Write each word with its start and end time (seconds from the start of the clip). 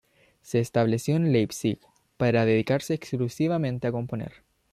Se 0.41 0.59
estableció 0.59 1.15
en 1.15 1.31
Leipzig 1.31 1.77
para 2.17 2.45
dedicarse 2.45 2.95
exclusivamente 2.95 3.85
a 3.85 3.91
componer. 3.91 4.43